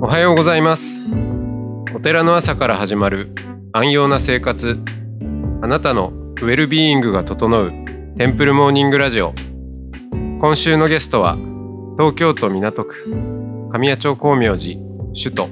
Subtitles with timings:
[0.00, 1.16] おはようございます。
[1.94, 3.34] お寺の朝から始まる
[3.72, 4.78] 安養な生活。
[5.62, 7.70] あなたのウェルビーイングが整う
[8.18, 9.32] テンプルモーニングラジオ。
[10.40, 11.36] 今週のゲストは
[11.96, 14.80] 東京都港区神谷町光明寺
[15.14, 15.48] 首都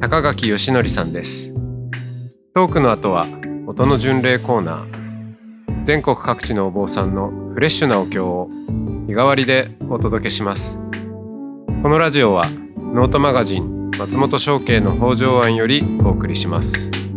[0.00, 1.52] 高垣義則さんです。
[2.54, 3.26] トークの後は
[3.66, 5.84] 音の巡礼コーナー。
[5.84, 8.48] 全国各地のお坊さんのフレッシュなお経を
[9.08, 10.78] 日替わりでお届けします。
[11.82, 17.07] このラジオはノートマガジン松本商家の北条庵よりお送りします。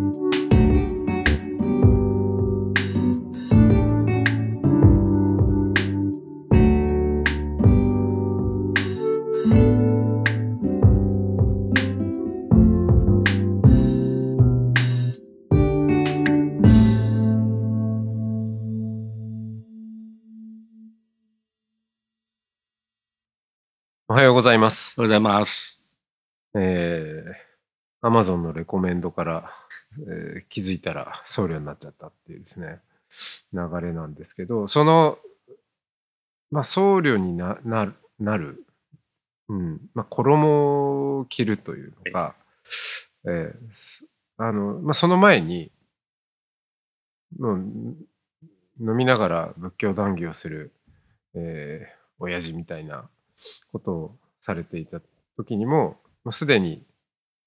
[24.72, 25.86] ますおはようございます。
[26.56, 29.52] えー、Amazon のレコメンドから、
[30.08, 32.80] えー気づいたら僧侶になっちゃったっていうですね、
[33.54, 35.18] 流れなんですけど、その、
[36.52, 38.66] まあ、僧侶にななる、なる、
[39.50, 42.36] うん、まあ、衣を着るというのが、
[43.26, 44.06] えーす
[44.38, 45.70] あの、まあ、その前に、
[47.38, 47.58] もう、
[48.80, 50.72] 飲みながら仏教談義をする、
[51.36, 53.10] えー親父みたいな
[53.72, 55.00] ことをされていた
[55.38, 56.84] 時にも、もうすでに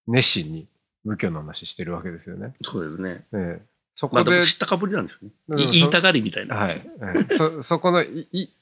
[0.06, 0.68] 熱心に
[1.04, 2.54] 仏教の話してるわけですよね。
[2.62, 3.26] そうですね。
[3.34, 5.72] ええそまあ、こで、でも知ったかぶりなんですよね。
[5.72, 6.56] 言いたがりみたいな。
[6.56, 8.52] はい、はいそ そこのいい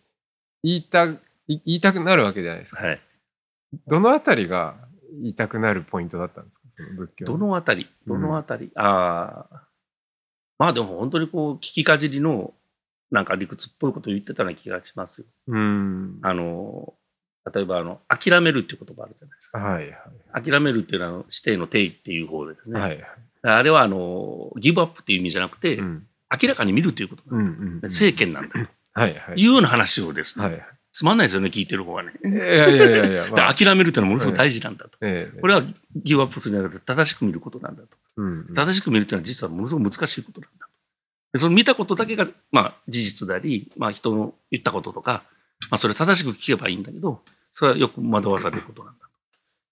[0.63, 2.85] 言いたい言いたくなるわけじゃないですか。
[2.85, 3.01] はい。
[3.87, 4.77] どのあたりが
[5.21, 7.89] 言いたくなるポイントだったんですか、その仏教どのあたり？
[8.07, 9.69] どのあたり、ああ。
[10.59, 12.55] まあでも本当にこう、聞きかじりの、
[13.11, 15.27] なんか理屈っぽいことを言ってたような気がしますよ。
[15.49, 16.19] うん。
[16.23, 16.95] あの、
[17.53, 19.59] 例えば、あの、諦めるっていう言葉あるじゃないですか。
[19.59, 19.89] はい
[20.35, 20.43] はい。
[20.43, 22.79] 諦めるっていうのは、あの指定の定義っていう方でですね。
[22.81, 23.05] はいはい。
[23.43, 26.07] あれは、あの、ギブアップっていう意味じゃなくて、うん。
[26.43, 27.81] 明らかに見るということうなんんうん。
[27.81, 27.89] だ。
[27.89, 28.59] 政権なんだと
[28.95, 29.41] はいはい。
[29.41, 30.67] いうような話をですね、はいはい。
[30.93, 32.13] つまんないですよね、聞いてる方はね。
[32.23, 33.31] いやいやいやいや、で
[33.65, 34.99] 諦めるっていうのはものすごく大事なんだと。
[35.01, 35.65] ええこれは
[35.97, 37.97] ギブアップするんじゃなくて正しく見ることなんだと。
[38.17, 40.73] うんうん正しく見るっていうのは実はものすごく難しいことなんだと。
[41.33, 45.25] でその見たことだけが、まあ、事実であり、まあ、人の言ったこととか、
[45.71, 49.11] まあ、それ正しく聞けばいいんだけど、それはよく惑わされることなんだと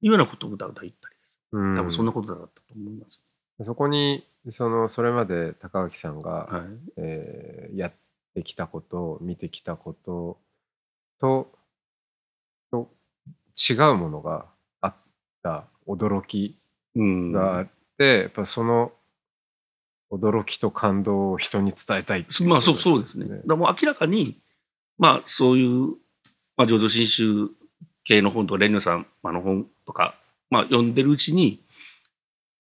[0.06, 1.39] いうようなことを歌うた言ったりです。
[1.53, 3.23] うん多分そんなことだったと思います。
[3.65, 6.93] そこにそのそれまで高垣さんが、はい。
[6.97, 7.93] えーやっ
[8.34, 10.39] てきたこと見てきたこと
[11.21, 11.51] と
[12.71, 12.91] と
[13.57, 14.47] 違うものが
[14.81, 14.95] あっ
[15.43, 16.57] た驚き
[16.95, 17.33] うん。
[17.33, 17.69] があっ
[17.99, 18.93] て、やっぱその
[20.11, 23.43] 驚きと感動を人に伝えたいっていまあ、そう、そうですね。
[23.47, 24.41] だもう明らかに、
[25.00, 25.97] まあ、そういう、
[26.59, 27.49] まあ、浄土真宗
[28.05, 30.15] 系の本とか、蓮如さんの本とか、
[30.50, 31.59] まあ、読んでるうちに、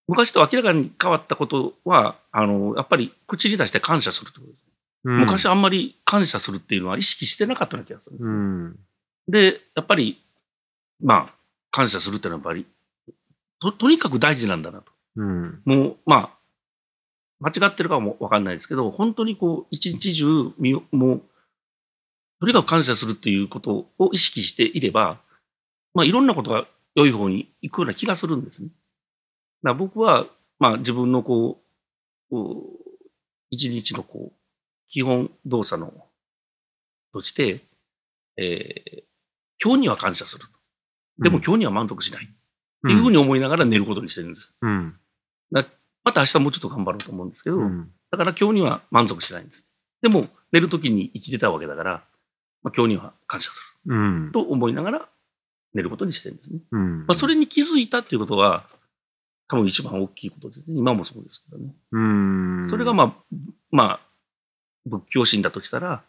[0.08, 4.64] 昔と明らかに変わったことは、あの、やっぱり口に出して感謝するってことです。
[5.04, 8.34] うん昔あんまり感謝するっていうのは意識してなかったような気がするんですよ。
[8.34, 8.78] うん
[9.28, 10.22] で、やっぱり、
[11.02, 11.34] まあ、
[11.70, 12.66] 感謝するっていうのはやっぱ
[13.08, 13.14] り、
[13.60, 14.92] と、とにかく大事なんだなと。
[15.16, 16.36] うんもう、ま
[17.40, 21.22] あ、間違ってるかもわかんないですけど、本当にこう、一日中み、もう、
[22.40, 25.18] とにかく感謝するっていうことを意識していれば、
[25.94, 28.70] まあ、いろんなことが良い方に行くような気がするんですね。
[29.62, 30.26] だ僕は、
[30.58, 31.60] まあ、自分のこ
[32.30, 32.36] う、
[33.50, 34.36] 一日のこう、
[34.88, 35.92] 基本動作の、
[37.12, 37.60] として、
[38.36, 39.10] えー
[39.62, 40.50] 今日には感謝すると。
[41.18, 42.24] でも今日には満足しない。
[42.24, 42.28] っ
[42.88, 44.50] ていうふうに思いながら寝ることにしてるんです。
[44.62, 44.94] うん
[46.02, 49.68] また明日もうちょっと頑張ろうと思うんですけど、うんだから今日には満足しないんです。
[50.00, 52.02] でも、寝るときに生きてたわけだから、
[52.62, 55.08] まあ、今日には感謝すうんると思いながら
[55.74, 56.60] 寝ることにしてるんですね。
[56.72, 58.66] うんまあ、それに気づいたっていうことは、
[59.48, 60.64] 多分一番大きいことですね。
[60.76, 61.72] 今もそうですけどね。
[61.92, 63.36] うんそれがまあ、
[63.70, 64.00] まあ、
[64.86, 66.02] 仏教心だとしたら、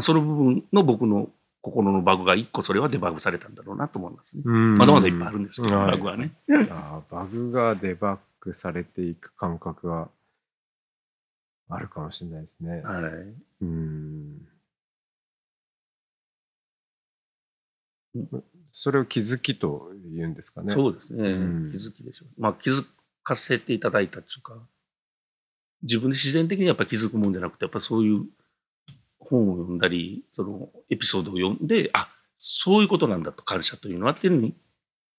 [0.00, 1.28] その部分の僕の
[1.62, 4.42] 心のバグが一個それはデバグされたんだろうなと思いますね。
[4.44, 6.32] うんまだまだいっぱいあるんですけど、はいバグはね。
[6.70, 10.08] あーバグがデバッグされていく感覚は
[11.68, 12.80] あるかもしれないですね。
[12.82, 13.02] はい。
[13.62, 14.53] うん
[18.72, 20.74] それを気づきと言うんですかね。
[20.74, 22.40] そうですね、うん気づきでしょう。
[22.40, 22.84] まあ、気づ
[23.22, 24.54] かせていただいたっていうか、
[25.82, 28.24] 自分で自然的にやっぱり気づくもんじゃなくて、やっぱそういう
[29.18, 32.08] 本を読んだり、そのエピソードを読んで、あ
[32.38, 34.54] そういうことなんだと、感謝というのはっていうのに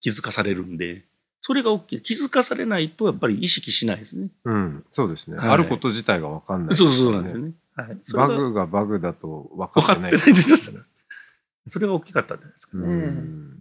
[0.01, 1.05] 気づかされるんで、
[1.41, 2.01] それが大きい。
[2.01, 4.29] 気づかされないと、やっぱり意識しないですね。
[4.45, 5.37] うん、そうですね。
[5.37, 7.53] はいあること自体が分かんない、そうそうなんですよね。
[7.75, 7.97] はい。
[8.13, 10.23] バグがバグだと分分かってかってな。
[10.23, 10.85] ないいです。
[11.67, 12.87] それが大きかったんじゃないですかうね。
[12.87, 13.59] ん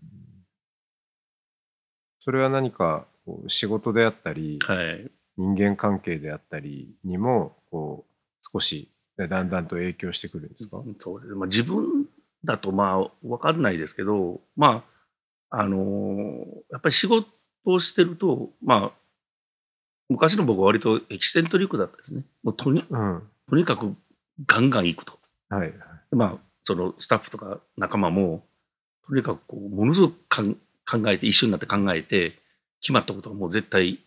[2.20, 5.10] それは何かこう仕事であったり、はい。
[5.36, 12.06] 人間関係であったりにもこう少しねだんだんと影響してくるんですか、そうですまあ、自分
[12.44, 14.84] だとまあ分かんないですけど、ま
[15.50, 17.26] あ、あのーやっぱり仕事
[17.64, 18.92] をしてると、まあ、
[20.08, 22.22] 昔の僕は割とエキセントリックだったですね。
[22.42, 23.94] もうとにうんとにかく
[24.46, 25.18] ガンガン行くと。
[25.48, 25.72] はい
[26.12, 28.44] まあ、そのスタッフとか仲間も、
[29.06, 32.38] とにかくこうものすごく考えて、一緒になって考えて、
[32.80, 34.00] 決まったことはもう絶対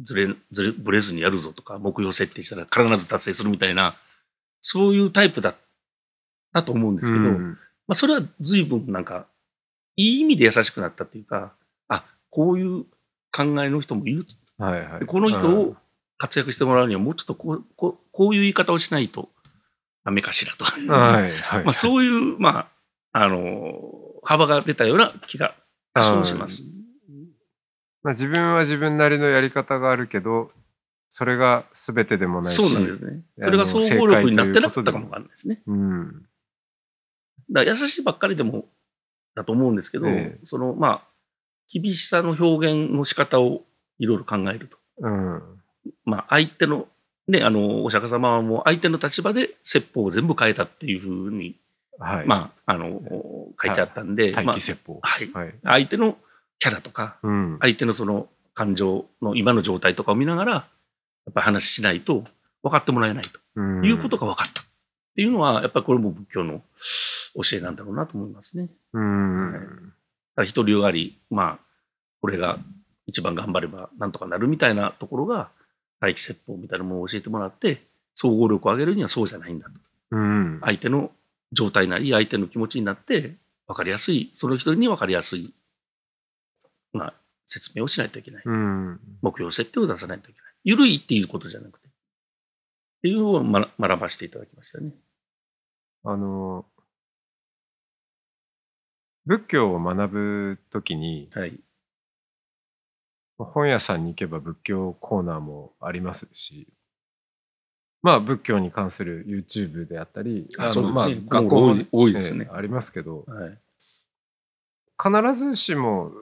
[0.00, 3.96] ずれ、ずれ、ぶれずにやるぞとか、目標設定したら必ず達成するみたいな、
[4.60, 5.56] そういうタイプだっ
[6.52, 7.58] たと思うんですけど、うん。
[7.86, 9.26] まあ、それは随分なんか、
[9.96, 11.52] いい意味で優しくなったっていうか、
[11.88, 12.84] あ、こういう
[13.32, 14.26] 考えの人もいる。
[14.58, 15.76] はいはい、この人を
[16.16, 19.28] 活躍してもらうには、もうちょっとこうこうこういう言い方をしないと
[20.04, 20.64] ダメかしらと。
[20.78, 22.70] うんはいはいまあ、そういう、ま
[23.12, 23.74] あ、あの、
[24.22, 25.54] 幅が出たような気が
[26.00, 26.64] します。
[28.02, 30.50] まあ、自分は自分なりのやり方があるけど
[31.08, 33.22] それが全てでもないしそうなんですね。
[33.40, 35.62] それが総合力になってなかったかもわかんないですね。
[35.66, 36.26] うん
[37.50, 38.64] だ優しいばっかりでも
[39.34, 41.08] だと思うんですけど、えその、まあ、
[41.72, 43.62] 厳しさの表現の仕方を
[43.98, 44.78] いろいろ考えると。
[44.98, 45.42] うん
[46.04, 46.88] まあ、相手の、
[47.26, 51.56] ね、あの、お釈迦様はもう相手の立場で説法を全部変えたっていうふうに、
[51.98, 52.26] はい。
[52.26, 53.00] まあ、あの、
[53.62, 54.98] 書いてあったんで、待まあ機説法。
[55.02, 55.30] はい。
[55.32, 55.54] はい。
[55.62, 56.16] 相手の
[56.58, 57.58] キャラとか、うん。
[57.60, 60.60] 相手のその感情の今の状態とかを見ながら、や
[61.30, 62.24] っぱり話しないと
[62.62, 63.40] 分かってもらえないと。
[63.56, 63.84] うん。
[63.84, 64.64] いうことが分かったっ
[65.14, 66.62] ていうのは、やっぱりこれも仏教の
[67.34, 68.68] 教えなんだろうなと思いますね。
[68.92, 69.92] うん。
[70.34, 70.48] はい。
[70.48, 71.64] 一流あり、まあ、
[72.20, 72.58] これが
[73.06, 75.50] 一番頑張ればなんとかなるみたいなところが、
[76.04, 77.82] 待機説法みたいなものを教えてもらって、
[78.14, 79.72] 総合力を上げるにはそうじゃないんだと。
[80.10, 81.10] うん相手の
[81.52, 83.36] 状態なり、相手の気持ちになって、
[83.66, 85.54] 分かりやすい、その人に分かりやすい、
[86.92, 87.14] まあ、
[87.46, 88.42] 説明をしないといけない。
[88.44, 90.52] うん目標設定を出さないといけない。
[90.64, 91.88] ゆるいっていうことじゃなくて。
[91.88, 91.90] っ
[93.02, 94.92] ていうのを学学ばせていただきましたね。
[96.04, 96.64] あの
[99.26, 101.58] 仏教を学ぶときにはい。
[103.38, 106.68] 本屋さんに行けば仏教コーナーもありますし、
[108.02, 112.44] まあ仏教に関する YouTube であったり、ああのまあ学校も多いですね。
[112.44, 113.58] ええありますけど、はい。
[115.02, 116.12] 必ずしも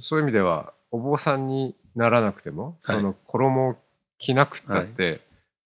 [0.00, 2.96] そういう意味ではお坊さんにならなくても、はい。
[2.96, 3.76] その衣を
[4.18, 5.20] 着なくたって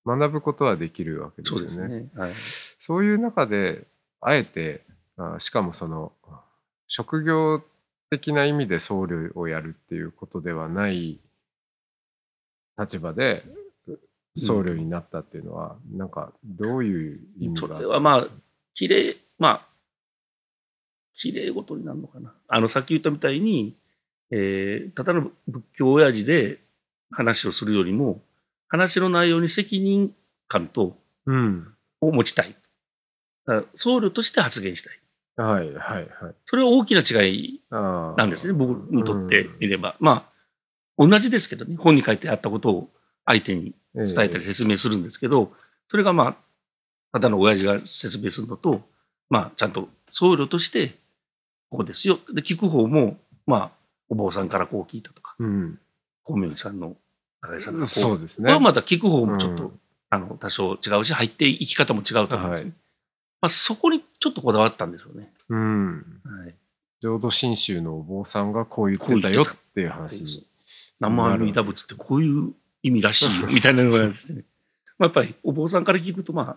[0.05, 2.07] 学ぶことはできるわけですそよね。
[2.81, 3.87] そういう中で、
[4.21, 4.85] あえて、
[5.17, 6.13] あしかもその、
[6.89, 7.63] 職業
[8.13, 11.19] 的な意味で僧侶をやるっていうことではない
[12.79, 13.43] 立場で
[14.37, 18.29] 僧侶になったっていうのは、なんかどういう意味そがれはまあ、
[18.75, 19.69] 綺麗、まあ、
[21.15, 22.35] 綺麗ごとになるのかな。
[22.49, 23.77] あの、さっき言ったみたいに、
[24.31, 26.59] えーただの仏教親父で
[27.11, 28.21] 話をするよりも、
[28.69, 30.15] 話の内容に責任
[30.49, 31.75] 感とうん。
[32.03, 32.55] を持ちたい。
[33.77, 35.02] 僧侶として発言したい。
[35.37, 36.35] はいはいはい。
[36.45, 39.97] それは大きな違いなんですね、僕にとってみれば。
[40.01, 42.91] まあ、同じですけどね、本に書いてあったことを
[43.25, 45.53] 相手に伝えたり説明するんですけど、
[45.89, 46.37] それがまあ、
[47.13, 48.83] ただの親父が説明するのと、
[49.31, 50.99] まあ、ちゃんと僧侶として、
[51.71, 52.19] こうですよ。
[52.35, 53.71] で、聞く方も、まあ、
[54.11, 55.79] お坊さんからこう聞いたとか、うん。
[56.27, 56.97] 光明寺さんの
[57.41, 57.87] 高井さんがこう。
[57.87, 58.59] そうですね。
[58.59, 59.81] また聞く方もちょっと、うん
[60.13, 62.73] あの、多少違うし、入っていき方も違うと思うんですね。
[63.43, 65.33] まあ、そこにちょっとこだわったんでしょうね。
[65.49, 65.97] うん。
[65.97, 66.55] はい。
[67.03, 70.47] 浄土真宗のお坊さんがこう言ってたよっていう話に。
[71.01, 72.53] 生阿弥陀仏ってこういう
[72.85, 74.45] 意味らしいよみたいなのがあってね。
[74.97, 76.57] まあやっぱりお坊さんから聞くとま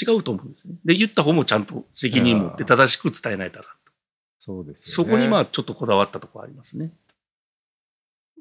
[0.00, 0.76] 違うと思うんですね。
[0.84, 3.60] で、言った方もちゃんと責任持って正しく伝えないと。
[4.38, 5.10] そうですよね。
[5.10, 6.92] そこにまあちょっとこだわったところありますね。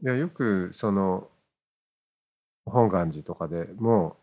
[0.04, 1.28] いやよくその
[2.66, 4.18] 本願寺とかでも、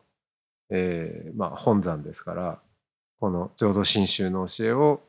[0.70, 2.60] えーまあ、本山ですから
[3.20, 5.00] この浄土真宗の教えを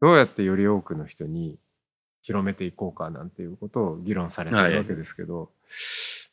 [0.00, 1.58] どうやってより多くの人に
[2.22, 5.50] 広めていこうかなんていうことを議論されてはいるわけですけど、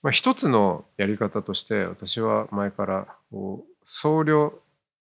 [0.01, 4.53] まあ、一つのやり方として私は前からこう僧侶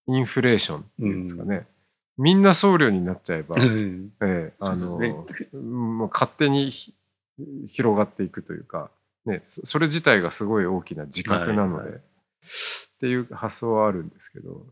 [0.06, 1.66] インフレーションっていうんですかね、
[2.18, 3.56] みんな僧侶になっちゃえば、
[6.12, 6.94] 勝手にひ
[7.68, 8.90] 広がっていくというか、
[9.26, 12.00] ね、そそれ自体がすごい大きな自覚なので、はいはい。
[12.00, 12.02] っ
[13.00, 14.66] ていう発想はあるんですけど、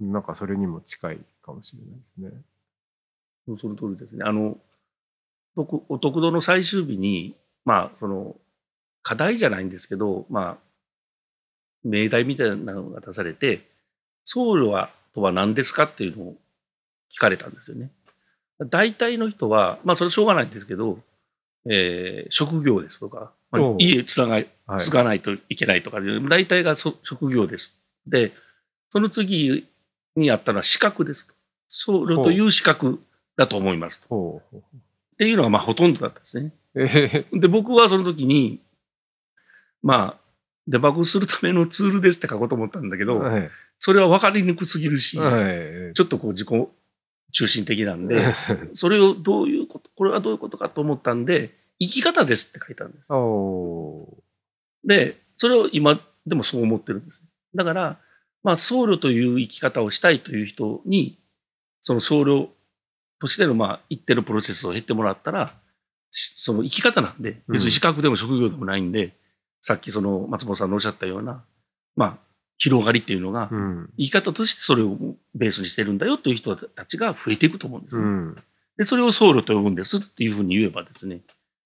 [0.00, 2.42] なんかそれにも近いかもしれないですね。
[3.60, 4.24] その通りですね。
[4.24, 4.58] あの、
[5.54, 8.36] 僕お得度の最終日に、まあ、その、
[9.02, 10.56] 課題じゃないんですけど、まあ、
[11.84, 13.66] 命題みたいなのが出されて、
[14.24, 16.36] 僧侶はとは何ですかっていうのを
[17.12, 17.90] 聞かれたんですよね。
[18.70, 20.98] 大体の人は、まあそれしょうがないんですけど、
[21.68, 27.82] えー、職業ですとか、まあ、家つなが、継がないといけないとか、大体が職業です。
[28.06, 28.32] で、
[28.90, 29.66] その次
[30.16, 31.34] にあったのは資格ですと。
[31.68, 33.00] 僧侶という資格
[33.36, 34.42] だと思いますと。
[35.14, 36.52] っていうのがまあほとんどだったんですね。
[37.32, 38.60] で、僕はその時に、
[39.82, 40.20] まあ、
[40.66, 46.48] デバッグするためのツールですって書こうと思ったんだけど、はい、それは分かりにくすぎるし、はい、ちょっとこう自己
[47.32, 48.34] 中心的なんで、
[48.74, 53.04] それをどういうこと、これはどういうことかと思ったんで、生き方ですって書いたんです。
[54.84, 57.22] で、それを今でもそう思ってるんです。
[57.54, 57.98] だから、
[58.42, 61.18] まあ、僧侶という生き方をしたいという人に、
[61.80, 62.48] その僧侶
[63.20, 65.54] としての、まあ、言ってるプロセスを経ってもらったら、
[66.10, 69.12] その生き方なんで、別に資格でも職業でもないんで、うん、
[69.62, 71.44] さっきその松本さんのおっしゃったような、
[71.96, 72.18] まあ、
[72.58, 73.48] 広がりっていうのが、
[73.96, 74.96] 生き方としてそれを
[75.34, 78.02] ベースにしてるんだよという人たちが増えていくと思うんですね。
[78.02, 78.36] うん、
[78.76, 81.20] で、それを僧侶と呼ぶんですっていうふうに言えばですね、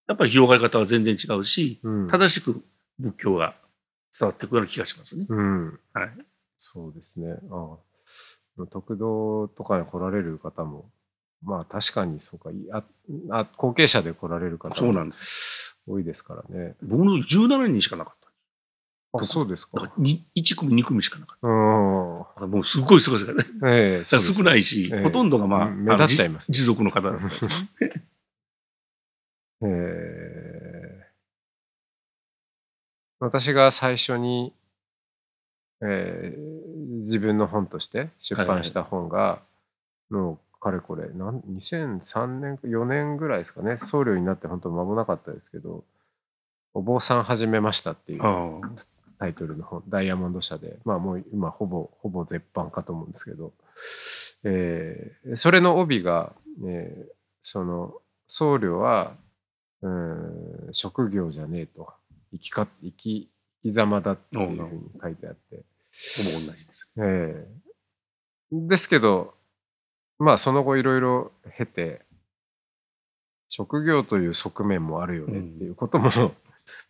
[0.06, 2.62] やっぱり広がり方は全然違うし、うん、正しく
[2.98, 3.54] 仏教が
[4.18, 5.26] 伝わっていくような気がしますね。
[5.28, 6.10] うん、はい。
[6.58, 7.36] そうですね。
[7.50, 8.66] ああ。
[8.70, 10.90] 得道とかに来られる方も、
[11.42, 12.84] まあ確かにそうか、あ
[13.30, 15.12] あ後継者で来られる方も
[15.86, 16.74] 多いですからね。
[16.82, 18.24] 僕の17人しかなかった。
[19.18, 19.80] あ、そうですか。
[19.80, 21.46] か1組、2組しかなかった。
[22.46, 23.50] もうすごいすごい ですからね。
[23.62, 27.44] えー、少ないし、えー、ほとんどがまあ、目立っちゃいます、ね、持続の方だったんです
[27.80, 28.06] ね。
[29.66, 31.04] えー、
[33.20, 34.52] 私が最初に、
[35.86, 39.42] えー、自分の本として出版した本が、は
[40.10, 43.78] い、もうかれこれなん2003年4年ぐらいですかね。
[43.78, 45.84] 僧侶になって本当間もなかったですけど
[46.72, 48.22] お坊さん始めましたっていう
[49.18, 53.52] タイトルの本、ダイヤモンド社で、まあもう今ほぼ、ほぼ絶版かと思うんですけど、
[54.42, 56.32] えー、それの帯が、
[56.66, 57.12] えー、
[57.42, 57.94] その、
[58.26, 59.14] 僧侶は、
[59.82, 61.92] うん、職業じゃねえと、
[62.32, 63.30] 生きか、生き、
[63.62, 65.62] 生き様だっていうふうに書いてあって。
[66.16, 66.90] ほぼ同じです。
[66.98, 69.34] えー、ですけど、
[70.18, 72.02] まあその後いろいろ経て、
[73.48, 76.32] 職業という側面もあるよねっていうことも、うん、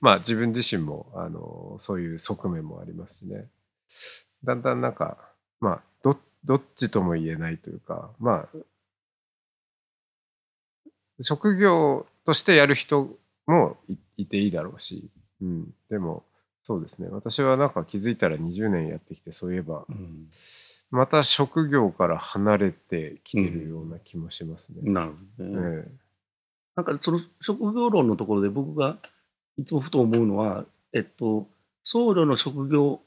[0.01, 3.47] まあ自分自身もあのそういう側面もありますしね。
[4.45, 5.19] だんだんなんか
[5.61, 8.59] まあどどっちとも言えないというかまあ
[11.21, 13.11] 職業としてやる人
[13.47, 13.77] も
[14.17, 15.11] いていいだろうし、
[15.43, 16.25] うん、でも
[16.65, 20.29] そうですね私はなんか気づいたら20年やってきてそういえば、うん、
[20.91, 24.77] また職業から離れてきてるような気もしますね。
[24.83, 25.77] うん、なるほどね。
[25.83, 25.85] ね
[26.77, 28.97] なんかその職業論のところで僕が
[29.59, 31.47] いつもふと思うのは、えっと、
[31.83, 33.01] 僧侶の職業、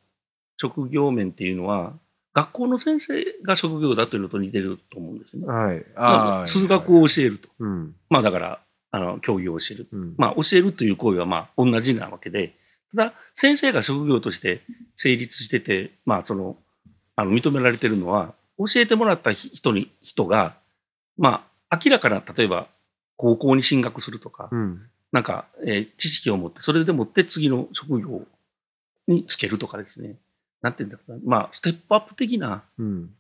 [0.58, 1.94] 職業面っていうのは、
[2.34, 5.48] 学校の先生が職業だというのと似てると思うんですね。
[5.48, 5.86] はい。
[5.96, 7.50] あ数学を教えると。
[7.60, 8.60] はい、まあだから、
[8.92, 9.88] あの、教義を教える。
[9.92, 12.56] うん、まあ教えるという行為はまあ同じなわけで、
[12.96, 14.62] ただ、先生が職業として
[14.96, 16.58] 成立してて、まあその、
[17.16, 20.56] あの認められてるのは、教えてもらった人に、人が、
[21.18, 22.68] まあ明らかな、例えば
[23.18, 28.22] 高校に進学するとか、うん、なんか、えー、知識を持って、それでもって次の職業
[29.08, 30.16] につけるとかですね。
[30.62, 31.20] なんていうんだろうな。
[31.26, 32.64] まあ、ステップアップ的な、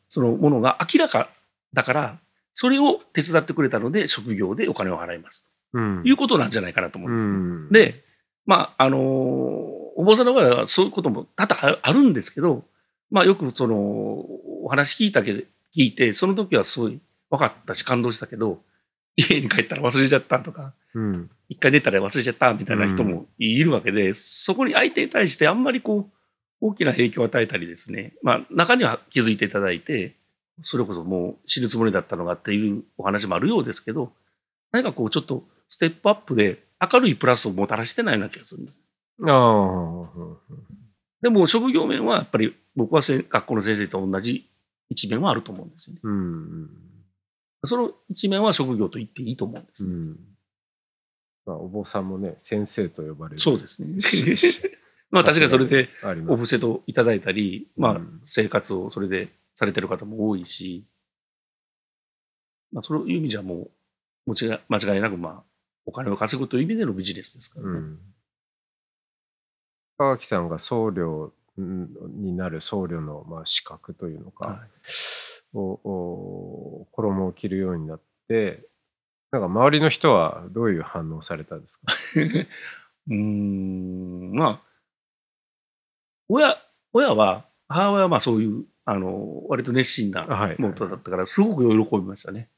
[0.10, 1.30] そのものが明らか
[1.74, 2.20] だから、
[2.54, 8.04] それを手伝ってくれたので、職業でお金を払いますと、うん、いうことなんじゃないかなと思うんです、ね、うん、で、
[8.48, 12.64] まあ、あのー、お坊さんの場合はそういうことも多々あるんですけど、
[13.12, 13.76] まあ、よくその、
[14.64, 15.40] お話聞いたけど、
[15.76, 17.00] 聞いて、その時はすごい
[17.30, 18.62] 分かったし感動したけど、
[19.18, 26.12] 家に帰ったら忘れちゃったとか、うん、一回出たら忘れちゃったみたいな人もいるわけで、うん、そこに相手に対してあんまりこう、
[26.62, 30.16] 大きな影響を与えたりですね、まあ中には気づいていただいて、
[30.62, 34.14] それこそもう死ぬつもりだったのがっていうお話もあるようですけど、
[34.72, 38.78] 何かこうちょっとステップアップで明るいプラスをもたらしてないような気がするんです。
[39.26, 40.10] あ
[41.22, 44.48] でも職業面はやっぱり僕は学校の先生と同じ
[44.90, 46.02] 一面はあると思うんですよね。
[46.04, 46.70] うん
[47.64, 49.86] その一面は職業と言っていいと思うんです。
[49.86, 50.16] うん、
[51.46, 53.40] まあ、お坊さんもね、先生と呼ばれる。
[53.40, 53.98] そうですね。
[55.10, 55.90] まあ確かにそれで
[56.28, 60.86] お布施といただいたり、まあ生活をそれでされてる方も多いし、
[62.72, 63.70] まあそういう意味じゃも
[64.26, 65.44] う間違間違いなくまあ
[65.88, 67.72] お金を稼ぐという意味でのビジネスですからね。
[67.72, 68.00] うん、
[69.98, 71.90] 川木さんが僧侶うん
[72.22, 74.60] になる僧侶の、まあ、資格というのか、はい
[75.54, 78.68] をを衣を着るようになって
[79.32, 81.86] なんか周りの人はどういう反応されたんですか？
[83.08, 84.62] うーん、まあ、
[86.28, 86.58] 親、
[86.94, 92.50] 親は、母親はまあそういう、あの、割と熱心なはいモードだったから、すごく喜びましたね。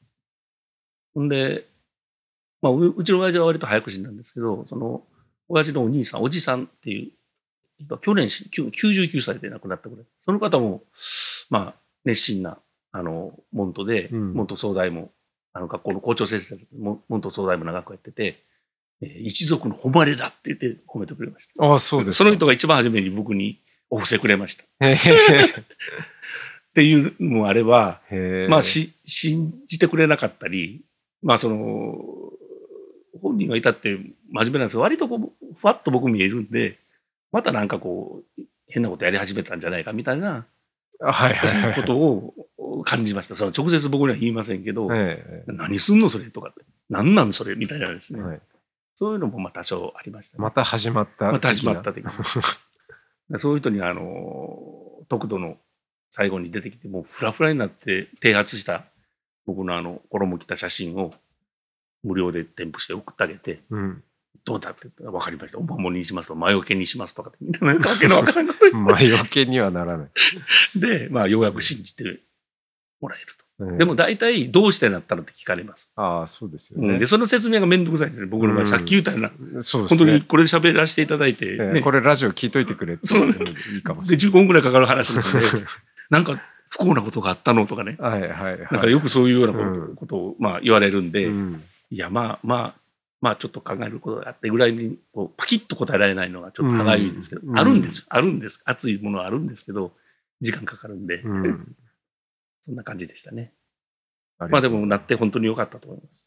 [1.14, 1.66] ほんで、
[2.62, 5.02] まあ、ううちの親父は割と早く死んだんですけど、その、
[5.48, 7.12] 親父のお兄さん、おじさんっていう
[7.84, 10.04] 人、去年死、きゅ99歳で亡くなったぐらい。
[10.24, 10.82] その方も、
[11.48, 11.74] まあ、
[12.04, 12.58] 熱心な、
[12.92, 15.10] あの、門徒で、うん門徒総代も、
[15.52, 16.62] あの、学校の校長先生だ
[17.08, 18.44] 門徒総代も長くやってて、
[19.02, 21.64] えー一族の誉れだって言って褒めてくれました。
[21.64, 24.64] ああそうですその人が一番初めに僕にお布施くれました。
[24.76, 24.96] っへ
[26.74, 30.84] ていうのもあれば、えまあ、し、信じてくれなかったり、
[31.22, 31.96] まあ、その、
[33.22, 33.98] 本人がいたって
[34.30, 36.78] 真面目なんですけど、割とこう、ふわっと僕見えるんで、
[37.32, 40.46] またなんかこう、変なことやり始めたんじゃないかみたいな
[41.00, 43.34] はいはいはいことを感じました。
[43.34, 46.60] その直接僕には言いませんけど、ええ何すんのそれとかって。
[46.88, 48.22] 何なんそれみたいなですね。
[48.22, 48.40] はい
[49.00, 50.42] そういうのもまあ多少ありましたね。
[50.42, 52.36] また始まったまた始まった的時
[53.30, 53.38] に。
[53.40, 55.56] そういう人に、あの、特度の
[56.10, 58.84] 最後に出てきて、もうフラフラになって提発した
[59.46, 61.14] 僕のあの、衣着た写真を
[62.02, 64.04] 無料で添付して送ってあげて、なうん。
[64.44, 65.58] どうだって分かりました。
[65.58, 70.08] お守りにしますと、魔除けにしますとかって、みんななんかわけのわからんこと 魔除けにはならない、
[70.80, 72.20] て、 で、まあ、ようやく信じて
[73.00, 73.26] もらえる
[73.58, 73.66] と。
[73.72, 73.78] ええ。
[73.78, 75.92] でも大体、どうしてなったのって聞かれます。
[75.96, 76.98] ああそうですよね、うん。
[76.98, 78.26] で、その説明がめんどくさいんですね。
[78.26, 78.66] 僕の場合、うん。
[78.66, 79.34] さっき言ったような、ね。
[79.62, 83.26] 本当にこれで喋らせていただいて、ええね、これラジオ聞いといてくれってそう。
[83.26, 83.34] ね
[83.74, 85.38] いいかもしれで、15分くらいかかる話なので、
[86.08, 88.58] なんか不幸なことがあったのとかね、ないはいはいはい。
[88.70, 89.96] なんかよくそういうようなこと,、うん。
[89.96, 92.80] ことをまあ言われるんで、うんいや、まあまあ、
[93.20, 98.04] まあちょっと考えることがあってぐらいにこうパキッと答えられないのがちょっと歯がゆいんですけど、うんあるんですよ。
[98.08, 98.62] あるんです。
[98.64, 99.92] 熱いものはあるんですけど、
[100.40, 101.76] 時間かかるんで、うん
[102.62, 103.52] そんな感じでしたね。
[104.38, 106.26] ありまあでもなって本当に良かったと思います。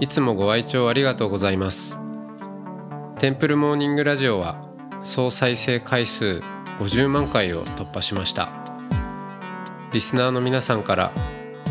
[0.00, 2.03] いつもご愛聴ありがとうございます
[3.24, 4.68] テンプルモーニングラジオは
[5.00, 6.42] 総再生回数
[6.76, 8.50] 50万回を突破しました。
[9.94, 11.10] リスナーの皆さんから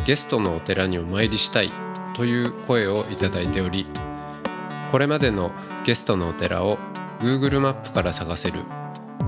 [0.04, 1.70] ゲストのお寺にお参りしたい
[2.16, 3.86] という声をいただいており
[4.92, 5.52] これまでの
[5.86, 6.80] ゲストのお寺を
[7.20, 8.62] Google マップから探せる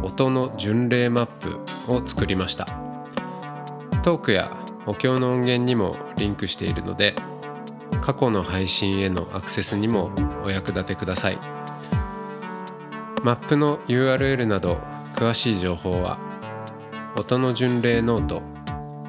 [0.02, 1.60] 音の巡礼マップ
[1.94, 2.66] を作りました。
[4.02, 4.50] トークや
[4.88, 7.14] お経の音源にもリンクしているので
[8.02, 10.10] 過去の配信へのアクセスにも
[10.44, 11.65] お役立てください。
[13.26, 14.76] マップの URL など
[15.16, 16.20] 詳しい情報は
[17.18, 18.44] 音の巡礼ノート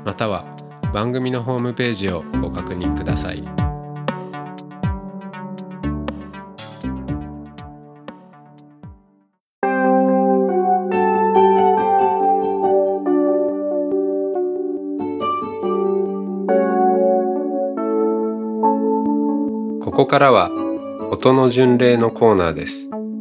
[0.06, 0.46] または
[0.94, 3.42] 番組のホームページをご確認ください。
[19.82, 20.50] ここからは
[21.10, 22.95] 音の巡礼のコーナーです。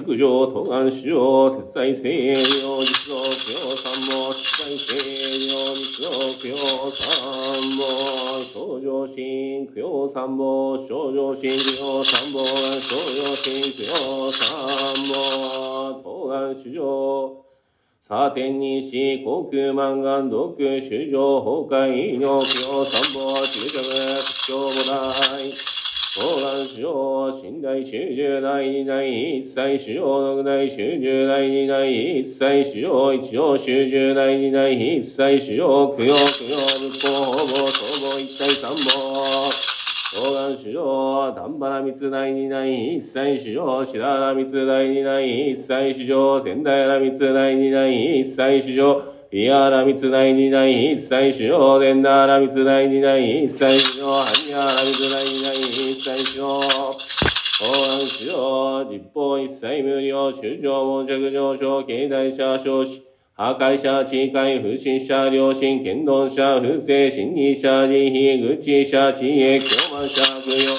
[0.00, 4.96] 持、釈上、当願主上、節在聖領、実道、供養三も、節在聖
[5.46, 6.10] 領、実道、
[6.40, 7.06] 供養三
[7.76, 7.82] も、
[8.44, 14.44] 症状心、供養三も、症状心、供養三も、症状心、供養三
[15.08, 17.44] も、当願主上、
[18.00, 23.78] サーテンにし、航空満願、毒、主上、崩壊、尿、供養三も、中着、
[24.24, 25.79] 屈強も大、
[26.18, 39.50] 高願主要、新大修十第二第一歳主要六大修十第二第一歳主要一応修十第二第一歳主要九養九養仏法法宝総合一体三宝。
[40.12, 49.00] 高願主要、丹波三つ第二第一歳主要白原密第二第一歳主要仙台三つ第二第一歳主要
[49.32, 56.66] いやらみつないにない一切主要伝ならみつないにない一切主要はにやらみつないにない一切主要法
[57.92, 69.66] 案主要実法一切無料主張悶着上昇経済者少子破壊者、地界、不審者、良心、剣道者、不正、侵入者、利非、愚痴者、地へ、狂
[69.96, 70.74] 慢者、不要、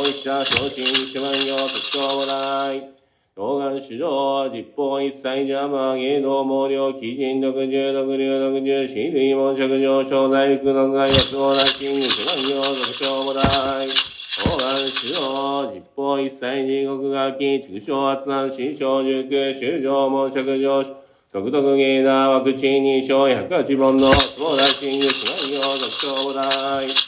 [0.00, 3.03] 合意者、昇進、一万行、特徴もない。
[3.36, 13.88] 東岸主上、実法一切邪魔、芸能、毛量、基人、独重、独流、独重、死類、門着上昇、大福、独外、安王、大金、一万行、特徴もない。
[13.88, 20.94] 東岸主上、実法一切地獄楽器、畜生、圧難、死小塾、修上、門着上昇、
[21.32, 27.03] 速読芸だ、ワクチン認証、108本の、相談シング、志願用、特徴大。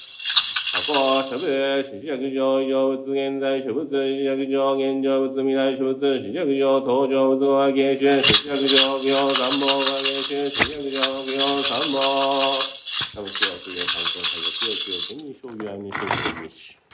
[0.86, 0.94] 箱、
[1.24, 12.00] 諸部、死尺上、異常物、現在諸物、死尺上、現状物、未来諸物、死尺上、登場物、語芸春、死尺上、行、三本、語芸春、死尺上、行、三本。
[13.16, 16.85] 多分、今日は次の参考作業、強気を天に将棋、暗に将棋、に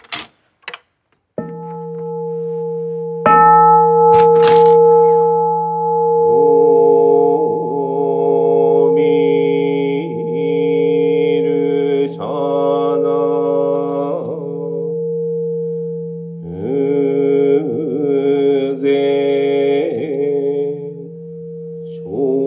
[22.13, 22.42] 少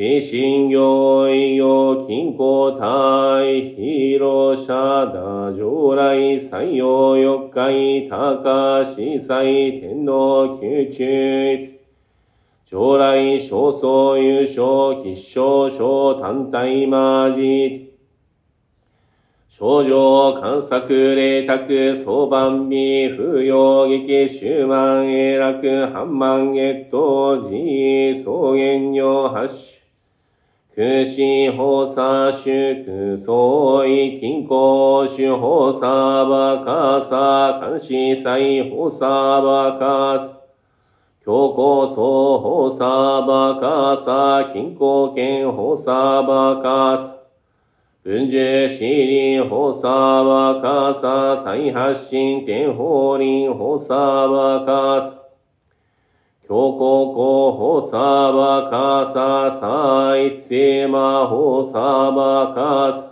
[0.00, 4.72] 死神行医療金庫体広社
[5.12, 11.78] 打上来採用四回高司祭天皇宮中
[12.64, 17.92] 将来少数優勝必勝小単体マジ
[19.50, 29.79] 症状観察霊卓相番美不要劇終満永楽半万月頭寺草原用発種
[30.72, 40.40] 空心放射主空相違金庫主放射バカサ監視祭放射バカサ
[41.24, 42.78] 強行層放射
[43.26, 47.16] バカサ金庫圏放射バカサ
[48.04, 55.19] 文殊シリ放射バカサ再発進天法輪放射バカサ
[56.50, 57.96] 強行候補サ
[58.32, 63.10] バカササイセマホサバカサ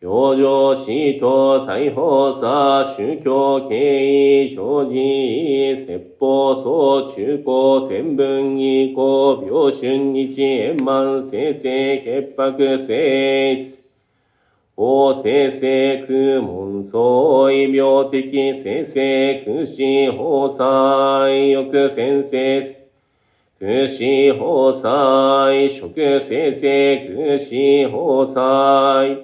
[0.00, 13.75] 養生死と逮捕さ宗教経緯表示説法総中高千分以降病春日円満生成潔白性
[14.76, 17.00] 質法生成空門相
[17.50, 19.80] 異病的生成空死
[20.12, 22.76] 法災欲先生
[23.58, 25.80] 空死法災食
[26.20, 26.60] 生成
[27.06, 27.54] 空死
[27.88, 27.96] 法
[28.34, 29.18] 災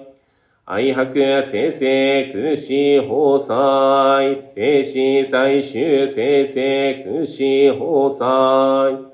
[0.65, 1.05] 愛白
[1.43, 2.73] 生成空死
[3.07, 4.93] 法災生死
[5.29, 5.71] 最終
[6.15, 7.43] 生成空死
[7.77, 9.12] 法災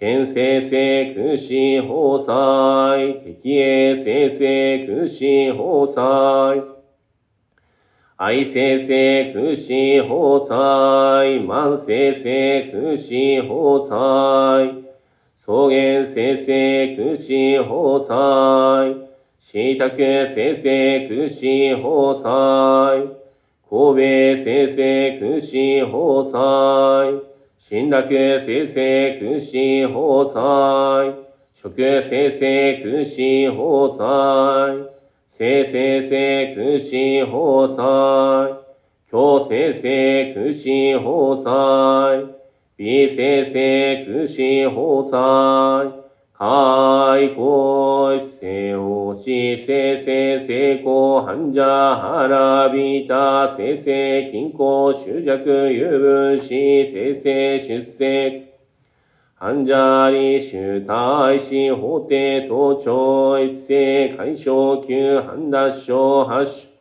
[0.00, 6.62] 県生成空死法災敵営生成空死法災
[8.16, 14.84] 愛生成空死法災万生成空死法災
[15.36, 19.08] 草原生成空死法災
[19.40, 19.96] 死宅
[20.32, 21.42] 生成空死
[21.82, 23.16] 法災
[23.68, 25.56] 神戸生成空死
[25.90, 27.27] 法災
[27.58, 31.14] 新楽生成空心法祭。
[31.52, 34.88] 食生成空心法祭。
[35.28, 36.94] 生成生成空死
[37.26, 38.54] 法祭。
[39.10, 42.28] 強生成空心法祭。
[42.76, 45.97] 微生成空心法祭。
[46.40, 56.46] 開口一世をし、生成成功、患者、腹びた、生成、均衡、執着、有分子、
[56.92, 58.42] 生成、出世、
[59.34, 66.77] 患者理、集大死、法定、盗聴、一世、解消、級、判断症、発症、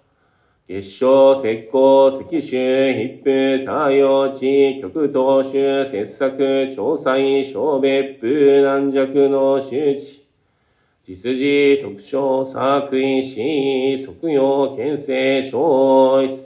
[0.68, 2.58] 結晶、石膏、石州、
[2.94, 10.20] ヒップ、太陽地、極東州、切削、調査、小別府、軟弱の周知、
[11.06, 16.38] 実事、特徴、作為、死、即用、牽制、小一、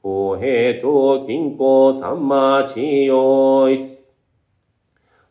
[0.00, 3.87] 公平等、均衡、三馬、治療、一、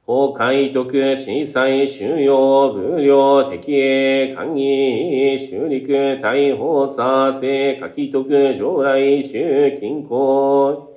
[0.08, 10.88] 法海徳、震災、収容、無料、敵営、官議、修陸、大法、佐世、書き徳、上来、修、均衡、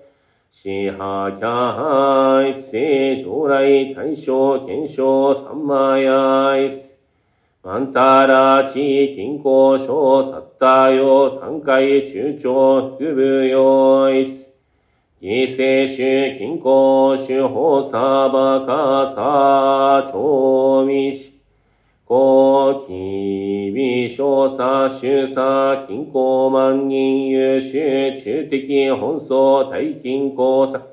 [0.52, 6.96] 支波、キャ一世、上来、大正、検証、三馬や、一世、
[7.64, 14.39] マンタラ、地、均衡、小、サッタヨ、三回、中長、副部用、一世、
[15.22, 21.38] 異性種、均衡種、法サバカサ、調味し、
[22.06, 30.87] 高気微小差、主差、均衡万人優秀、中的本草、大均衡差、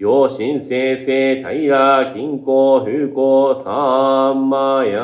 [0.00, 5.00] 陽神生成、平、均衡、風光、三マヤ、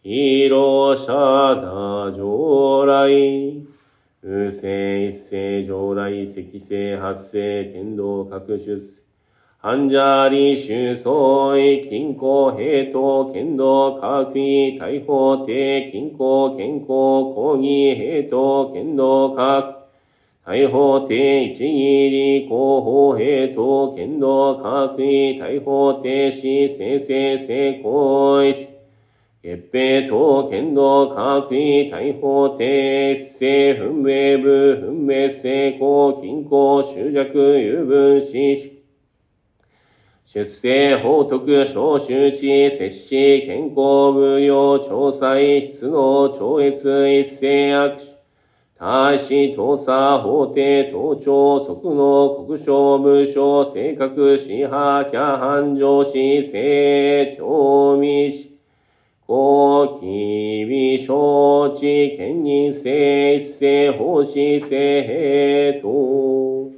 [0.00, 1.12] 広者
[1.56, 3.51] だ、上来、
[4.24, 9.02] 風世一世上来積世発生天道各出世
[9.58, 19.88] 患者理収総意均衡平等剣道各位大法定均衡健康講義平等剣道各
[20.44, 26.38] 大法定一義理広報平等剣道各位大法定死
[26.78, 28.71] 生成成功一
[29.44, 38.32] 月平等剣道各位大法定生分明部分明成功均衡執着有分子
[40.26, 48.12] 出生法徳小周知摂氏健康無料調査質の超越一斉握手
[48.78, 58.51] 大使、盗査、法定、盗聴、即の国省無償、正確、支派、キャ繁盛し、正調味
[59.32, 66.72] し、公機微承知、兼任性、一世、奉仕、性、平等。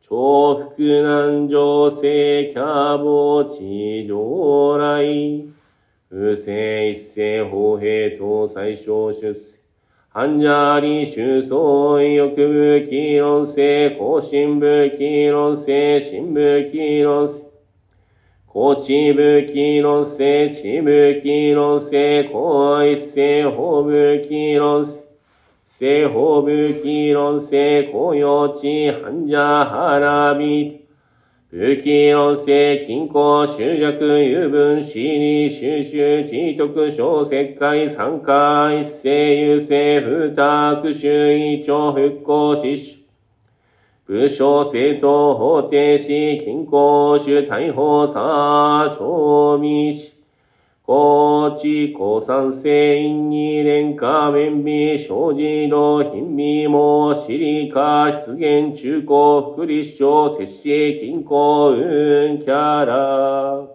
[0.00, 5.04] 重複難情性、キャボ、地上来。
[6.08, 9.58] 不正一世、法平等、最小出世。
[10.08, 14.66] 患者理収総意欲部、議論性、更新部、
[14.98, 16.40] 議論性、新部、
[16.72, 17.51] 議論性。
[18.52, 24.92] こちぶきろせ、ちぶきろせ、こいせ、ほぶきろせ、
[25.64, 30.84] せほぶきろせ、こよち、はんじゃはらび、
[31.50, 43.01] ぶきろせ、きんこ、しゅうじゃく、ゆぶん、しり、しゅうしゅう、ちいとく、しょうせっかい、さんかいっせ、ゆせ、ふたくしゅう、いちょ、ふっこう、ししゅう、
[44.12, 50.12] 武将、政党、法定し、均衡、主、大法、さ、調味し。
[50.84, 63.66] 高知、高山性、因に連下、弁美、小児道、貧美も、シリカ、出現、中高、福利省、摂氏、均衡、運、キャラ。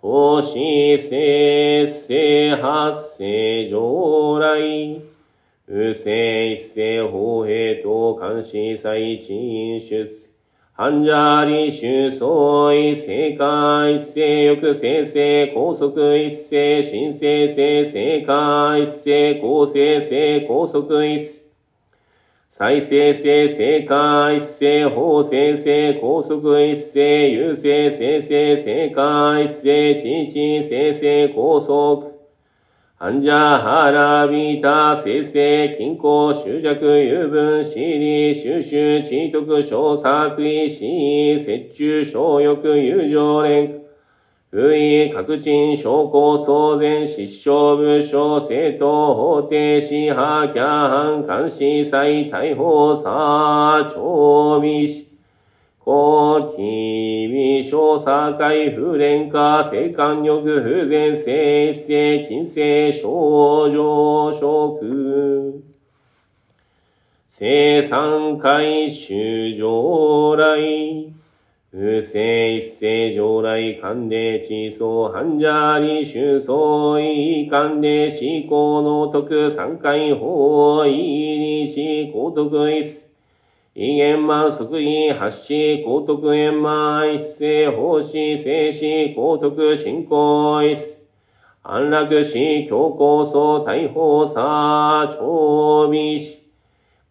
[0.00, 5.09] 投資、生、生、発生、上来。
[5.70, 10.26] 不正、一世、法平等、監視、再陳、出世。
[10.72, 21.34] 患者理収総意、正解、一世、欲生成、高速一世、新生成、正解、一世、高生成、高速一世。
[22.50, 32.09] 再生成、正解、一世、法生成、高速一世、優生生成、正解、一世、知知生成、高速。
[33.02, 42.44] 患者、腹びた、生成、均衡、執着、有分、死理、収集、知徳、小作為、死、折衷、小欲、
[42.86, 43.80] 友情連、
[44.50, 55.09] 不意、確認、証拠、騒然、失笑、部署、政党、法定、支派、キャン、監視、再、逮捕、さ、調味し、
[55.82, 65.62] 後期微小境不連化性感欲不全性一性金性症状食
[67.30, 71.10] 生産回収上来
[71.70, 83.09] 不正一世上来関で地層半者理収相違関で思考の徳三回法意にし高徳一世
[83.72, 91.00] 異言満即位発し高徳円満一世奉仕静止高徳進行一世。
[91.62, 96.38] 安楽死強行層大法差長美死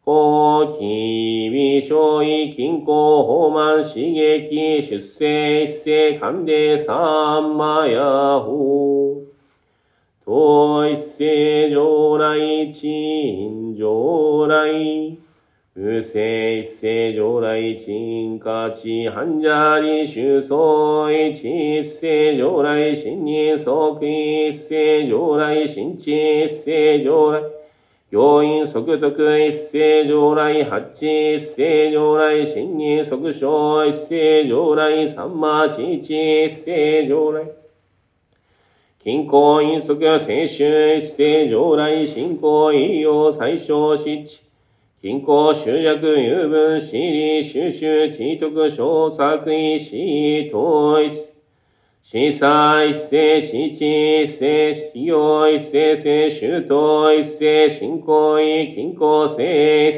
[0.03, 8.01] 後期微小位均衡法満刺激出世一世関で三魔ヤ
[8.39, 9.21] 法
[10.25, 12.37] 統一世上来
[12.69, 15.28] 鎮上来。
[15.79, 27.41] 不正一世上来鎮化地半者理収相一一世上来新人即一世上来新地一世上来
[28.11, 37.45] 教員即徳一世上来八一世上来新任即小一世上来三馬七一一世上来
[39.01, 44.48] 金行院即聖州一世上来信仰医療最小失地
[45.01, 51.09] 金行集約有分私利収集地徳小作為死統一。
[52.03, 59.93] 司祭一世、父一世、使用一世、聖周到一世、信仰医、均衡聖。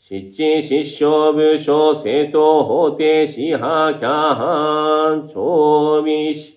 [0.00, 6.54] 失地失笑部署、政党法廷、支派、キャハン、長美氏、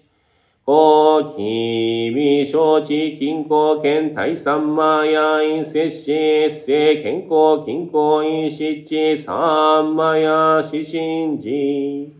[0.72, 12.14] 後期微小地均衡県大三魔や陰摂氏一世健康均衡陰湿地三魔や死神寺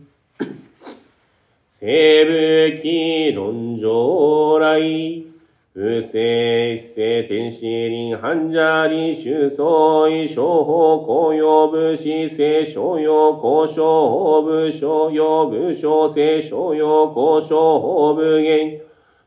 [1.70, 5.31] 生武器論上来、
[5.74, 9.66] 不正一世天使輪半者理収相
[10.10, 18.80] 違商法公用武士聖商用交渉部商用武将聖商用交渉法武言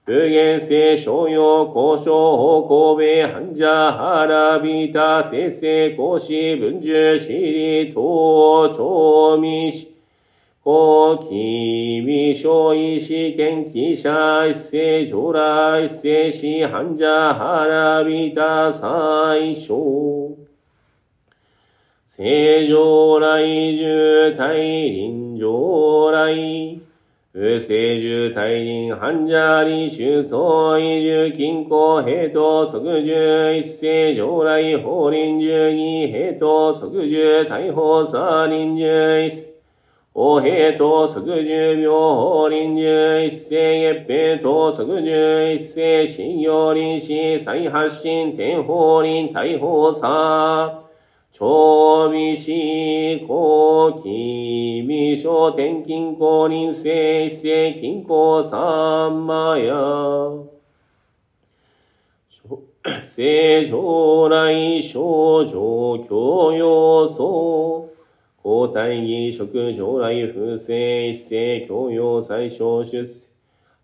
[0.08, 2.14] 武言聖商用交渉
[2.68, 7.18] 法神戸半者腹びた聖聖講師文殊
[10.66, 19.76] 私利等長未師後期微小医師研記者一世将来一世師患者腹びた最小。
[22.18, 26.86] 正常来重大臨上来。
[27.32, 27.68] 不正
[28.02, 39.45] 重大臨患者理収相違重均衡平等即重一世上来法臨重義平等即重大法差臨重一
[40.16, 50.84] 世お平と即十秒臨十一世月平と即十一世信用臨死再発進天法臨大法差
[51.34, 52.50] 長美死
[53.28, 59.76] 後期微小天金公臨世一世金公三魔や。
[63.18, 67.75] 正常来症状教養層
[68.56, 73.26] 交代儀職将来風正一世教養最小出世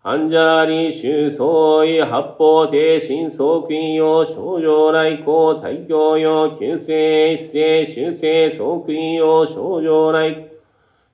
[0.00, 1.46] 患者理収相
[1.84, 10.44] 違八方定心即位用症状来公大教用旧世一世修正即位用症状来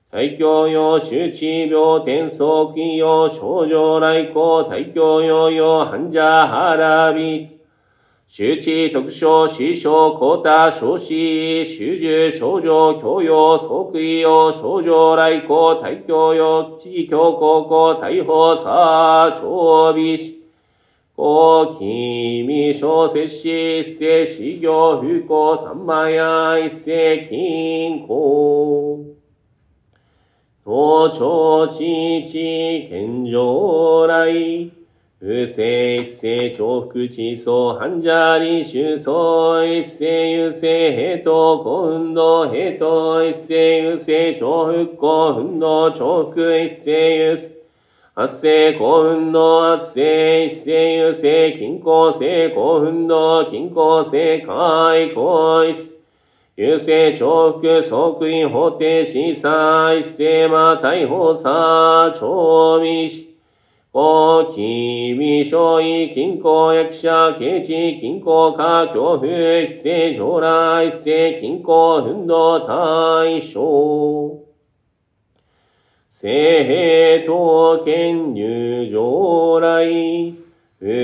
[0.09, 7.58] 大教用周知病天即位用症状来公大教用用患者腹び
[8.31, 13.57] 周知特徴、師匠、高太、少子、修従、症状、教養、
[13.91, 20.35] 即位用、症状、来校、大教用、地教高校、大法、差、長美師、
[21.15, 29.05] 後期、未小、摂氏、一世、修行、不幸、三万や、一世、金庫。
[30.63, 34.78] 東朝地地、健常来、
[35.21, 47.49] 不正一世重複地層半者理収相一世優勢平等古運動平等一世優勢重複古運動重複一世優勢
[48.13, 55.89] 発生古運動発生一世優勢均衡性古運動均衡性開口一世
[56.55, 63.28] 優勢重複即位法定審査一世ま逮捕差長未
[63.91, 74.45] お、きびしょい、きんこ、やきしゃ、けち、きんこ、か、きょうふ、えっせ、じょうら、いっせ、きんこ、ふんど、たいしょう。
[76.11, 80.29] せへと、けんにゅう、じょうらい。
[80.29, 80.35] う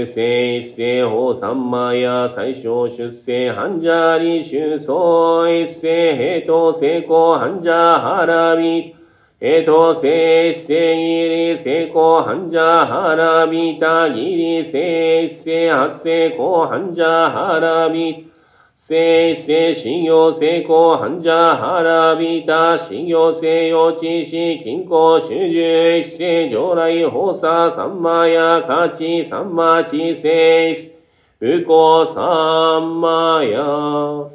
[0.05, 8.94] せいっせ、ほう、さんまや、さいしょう、しゅっせ、はんじゃり、しゅうそう、えっせ、へとう、せいこう、はんじゃ、はらび。
[9.41, 18.31] えとせっせいりせこはんじゃはらびたぎりせっせはっせこはんじゃはらび
[18.77, 30.95] せいせいしよせこはんじゃはらびたしよせよちし金庫主従一世上来法ささんまやかちさんまちせ
[31.41, 34.34] いうこさんまや。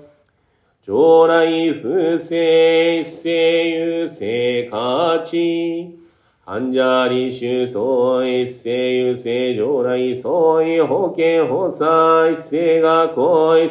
[0.90, 5.96] 上来不正一世優勢価値
[6.44, 13.70] 患者理修相一世優勢上来相違保険法差一世が行一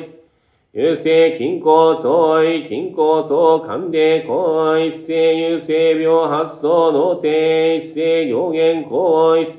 [0.73, 9.58] 優勢均衡相違均衡相関で行一世優勢病発想の定一世行言行一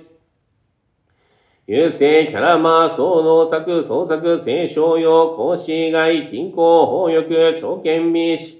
[1.71, 8.57] 優勢キャラマー総能作創作聖商用講師外均衡法欲長見美師。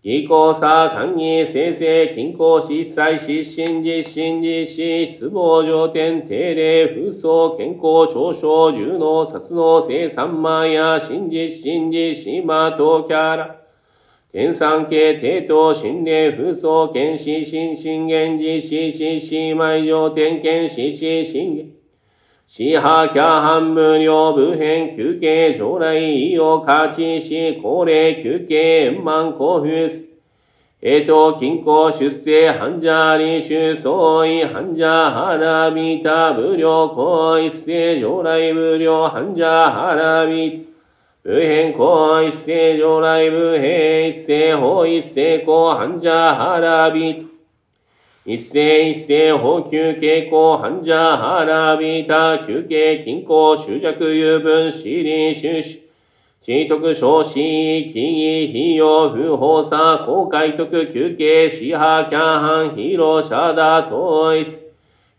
[0.00, 13.56] 技巧差官議生成均衡失災失神実神実施失望上天定例風葬健康長所重能殺能生産万や真実真実島とキャラ。
[14.30, 21.75] 天産系帝都心霊風葬剣士心信玄実施死死埋上天剣死死信玄。
[22.46, 30.06] 死破キャハン無料部編休憩将来意を勝ちし高齢休憩円満交付
[30.82, 40.68] えと、均衡出世、半者理修相違、半者腹びた、無料行一世、上来無料、半者腹び。
[41.24, 47.35] 無変行一世、上来無変一世、法一世、行半者腹び。
[48.28, 48.58] 一世
[48.90, 55.82] 一世、法休傾向、半者腹びた、休憩、均衡、執着、有分、死理、収集。
[56.42, 64.48] 地徳少子、記義、費用、不法さ、公開徳、休憩、死破、キャンハン、ヒーロー、シャダ、統一。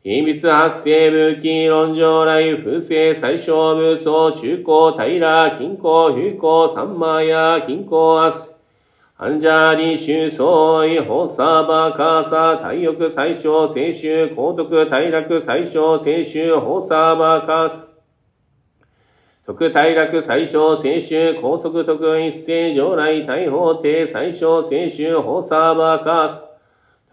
[0.03, 8.56] 秘密発生武器、論上来、不正、最小武装、中高、平、均衡、不幸、三万や、均衡、アス。
[9.19, 17.87] アンジャーリ、修相違、法サーバー、カーサー、体欲、最小、聖衆、高徳、体楽、最小、聖衆、法サーバー、カーサ。
[19.47, 26.41] 特大楽最小青春高速特一斉上来大法廷最小青春法サーバーカース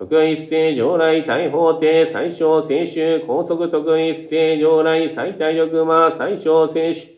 [0.00, 7.13] 特一斉上来大法廷最小青春高速特一斉上来最大力魔最小青春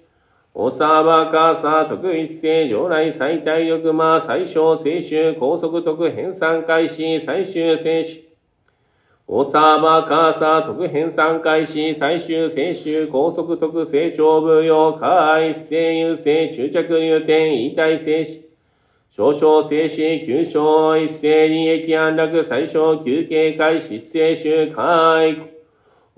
[0.56, 8.24] 法サーバーカーサー特一斉上来最大力魔最小青春高速特編纂開始最終青春
[9.26, 18.40] 大サーバーカーサー特編纂開始最終青春高速特成長部用下一斉優勢注着入店異体静止
[19.10, 25.55] 少々静止急所一斉利益安楽最小休憩開始静集開。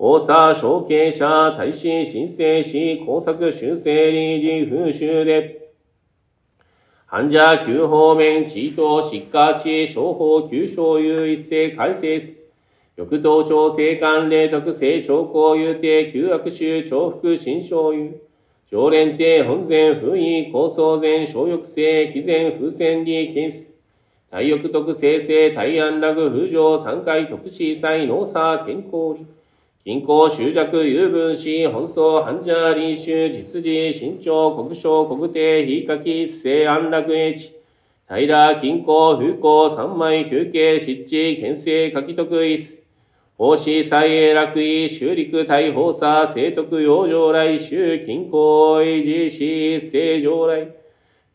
[0.01, 1.27] 大差小経者
[1.57, 5.73] 大使申請し工作修正理事風習で
[7.05, 12.17] 患者急方面地等疾患地商法急所有一斉改正
[12.95, 18.11] 欲頭調整官霊徳成長公有定旧悪臭重複新商有。
[18.69, 23.65] 常連定本前封意高層前小欲性毅前風船利金数。
[24.31, 29.38] 体欲特生成体安楽風上三回特殊祭農差健康理。
[29.89, 37.49] 均衡執着有分子本草半者理修実事新潮国章国定非書き生安楽英知。
[38.07, 38.27] 平
[38.61, 42.77] 均衡風光三枚休憩湿地県政書き特一数。
[43.35, 50.67] 法師祭永楽位、修陸大法差、聖徳養生来、修近郊維持し、聖上来、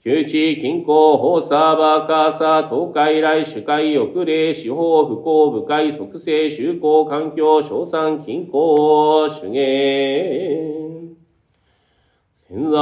[0.05, 11.16] 旧地近郊法差、バーカーサ、東海来、主会、遅れ、司法、不幸、部会、即性、修行、環境、賞賛、近郊、主言。
[12.46, 12.78] 潜在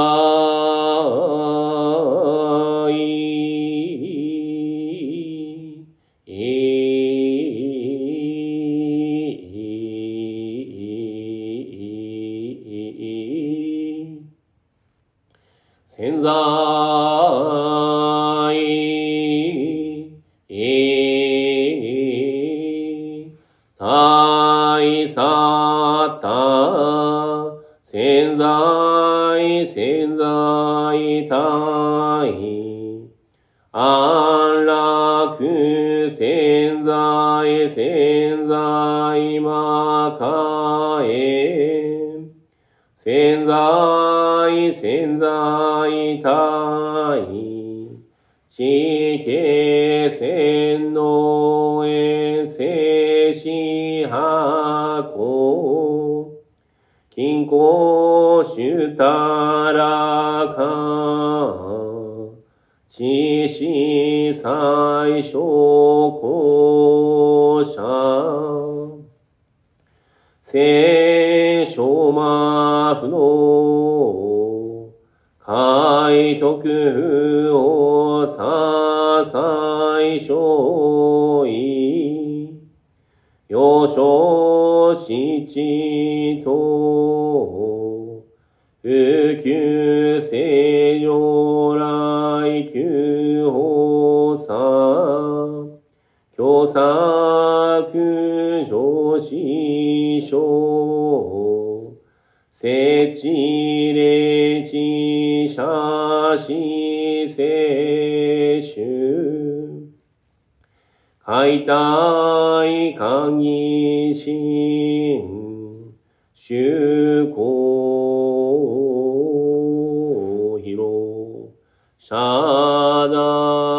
[15.95, 16.72] 潜在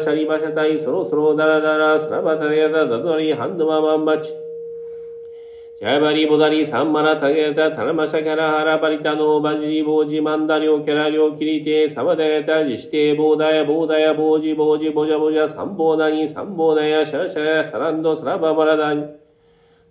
[0.00, 4.32] シャリバシャタイそろそろダラダラスラバタヤダダドリハンドママンバチ
[5.78, 19.04] ジャバリボダリサンマラタゲタタナマシャキャラハラバリタノバジリボージマンダリョキラリョキリテサバダヤタジシテボーダヤボーダヤボージボージボジャボジャサンボーダニサンボーダヤシャシャラサランドサラババラダニ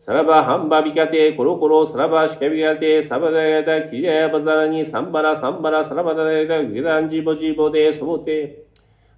[0.03, 8.64] サラバハンバビカテコロコロサラバシカビカテサバダヤタキリヤバザラニサンバラサンバラサラバダヤタギランジボジボデソボテ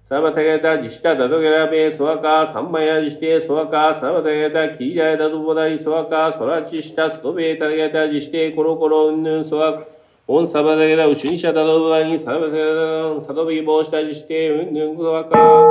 [0.08, 9.84] サラバタヤタジシタダドゲラベソワカサンマヤジシテソワカサラバタヤタキリヤダドボダリソワカソラチシタストベタヤタジシテコロコロウンヌンソワカ
[10.26, 15.68] オンサバダヤタウシュニシャダドボダリサラバタヤタサドビボシタジシテウンヌンソワカオ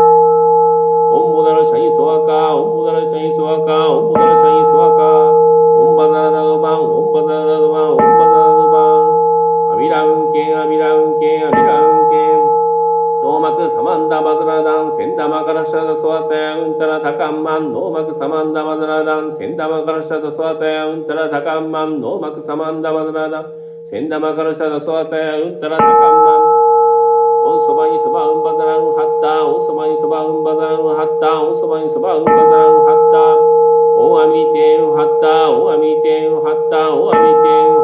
[1.17, 12.06] ンボダラシャイソワカオンボダラシャイソワカオンボダラシャイソワカオンバザラダドバンオンバザラダドバンオンバザラダドバンアミラウンケンアミラウンケンアミラウンケン
[13.27, 23.51] ノーマクサマンダバザラダンセンダマカラシャダソワタヤウンタラタカンマンノーマクサマンダバザラダンセンダマカラシャダソワタヤウンタラタカンマンノーマクサマンダバザラダン
[23.83, 26.47] センダマカラシャダソワタヤウンタラタカンマン
[27.51, 33.19] オンそばにそばうんばざらんはったオンそばにそばうんばざらんはったオンそばにそばうんばざらんはった
[33.99, 37.76] オンアミテンはったオンアミテンはったオンアミテンはった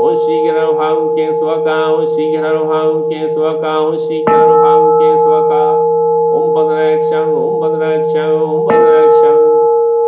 [0.00, 9.60] オンシーゲラのハウンケンソワカオンシーゲラのハウンケンソワカオンシーゲラのハウンケンソワカオンバザラヤクシャンオンバザラヤクシャンオンバザラヤクシャン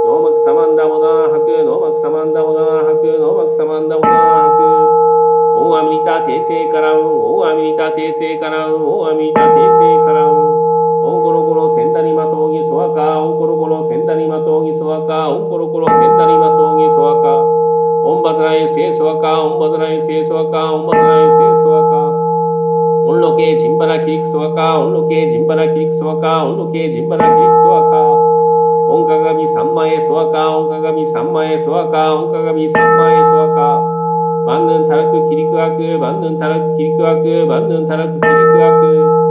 [0.08, 10.62] ノーマクサマンダモダハクノーマクサマンダモダハクノーマクサマンダモダハクオンアミリタ訂正からうん、オンアミリタ訂正からうん、オンアミリタ訂正からうん。
[11.04, 17.41] オンコロコロセンダリマトウギソワカ、オンコロコロセンダリマトウギソワカ、オンコロコロセンダリマトウギソワカ。
[18.04, 22.02] ओम बजनाय से स्वका ओम बजनाय से स्वका ओम बजनाय से स्वका
[23.10, 28.02] उन लोके झिम्बरा खिक स्वका उन लोके झिम्बरा खिक स्वका उन लोके झिम्बरा खिक स्वका
[28.92, 33.70] ओम कागामी सम्माये स्वका ओम कागामी सम्माये स्वका ओम कागामी सम्माये स्वका
[34.44, 39.21] 万能たらく切りくわく万能たらく切りくわく万能たらく切りくわく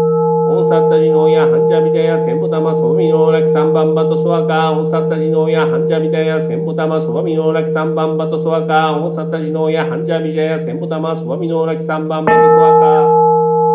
[1.01, 13.01] ジノヤハンジャビジャヤセンボタマソバミノラキサンバンバトソワカオンサッタジノヤハンジャビジャヤセンボタマソバミノラキサンバンバトソワカオンサッタジノヤハンジャビジャヤセンボタマソバミノラキサンバンバトソワカ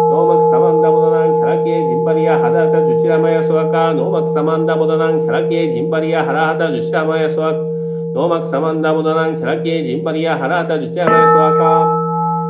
[0.09, 12.06] ノーマクサマンダボダナンキャラケージンバリアハダタジュチラマヤソワカノーマクサマンダボダナンキャラケージンバリアハラハタジュチラマヤソワカノーマクサマンダボダナンキャラケージンバリアハラハタジュチラマヤソワカ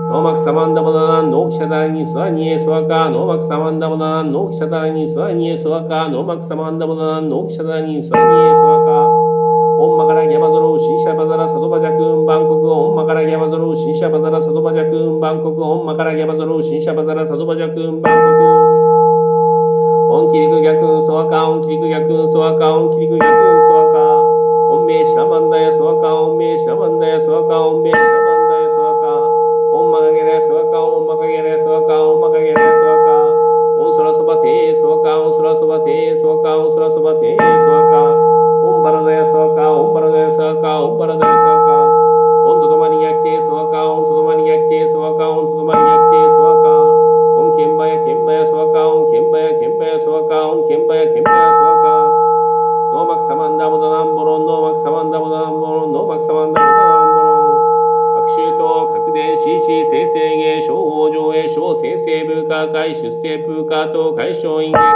[0.09, 9.27] ノーマクサマンダボダナンノーキシャダラニスワニエソワカノーマクサマンダボダナンノーキシャダラニスワニエソワカノーマクサマンダボダナンノーキシャダラニスワニエソワカ
[9.79, 18.47] オンマカラギャバゾロウシンシャバザラサドバジャクンバンコクオンマカラギャバゾロウシンシャバザラサドバジャクンバンコクオンマカラギャバゾロウシンシャバザラサドバジャクンバンコク
[20.17, 23.29] オンキリク逆ソワカオンキリク逆ソワカオンキリク逆
[23.69, 23.99] ソワカ
[24.73, 28.26] オンメシャマンダヤソワカオンメシャマンダヤソワカオンメシャマンダヤソワカ
[30.49, 33.41] マカゲレソワカオンマカゲレソワカオンマ
[41.11, 41.66] カゲレソ
[62.07, 64.87] 成部下会出世部下と解消員月生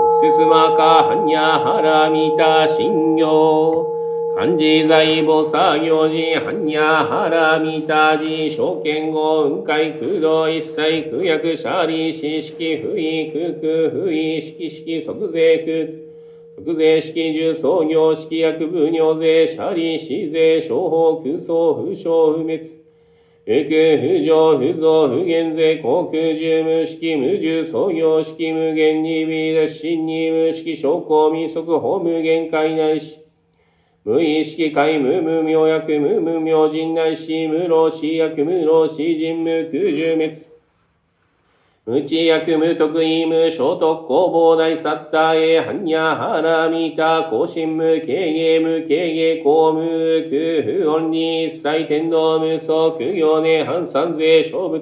[0.00, 3.86] うっせつまかはにゃはらみた信行
[4.34, 16.01] 漢字財母作業時、般若原見た字、証券後、雲海空洞一切空薬シャリ、四式不意空空不意式式即税空空。
[16.64, 22.82] 即税式重創業式薬部尿税シャリ、死税商法空想不詳不滅。
[23.44, 33.18] 不空不上不増不減税航空重無式無重創業式無限に微脱心に無式証拠未速法無限界内し。
[34.04, 40.51] 無意識界無無明薬無無明人内し無老死薬無老死人無空重滅。
[41.84, 49.82] 無知薬無得意無小特攻防大サッターへ般若ハラミタ更新無経営無経営公無
[50.30, 54.80] 空不音に一切天道無双苦行ね反三税小物。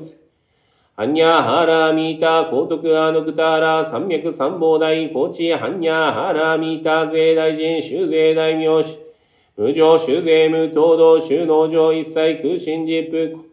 [0.99, 8.99] 般若ハラミタ高徳アノクタラ三脈三宝大高知般若ハラミタ税大臣修税大名士。
[9.57, 13.50] 無常修税無東道収納上一切空心実布。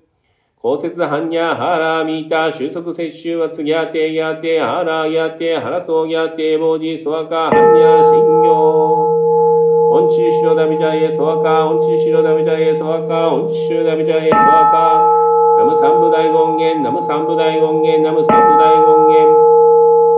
[0.60, 9.08] 公設般若ハラミタ収束摂取は次やてやてハラやてハラソギャテボジソワカ般若信行。
[9.93, 15.05] オンチシロダビジャエソワカ、オンチシロダビジャエソワカ、オンチシロダビジャエソワカ。
[15.62, 19.47] ナム三部大権現、ナム三部大権現、ナム三部大権現。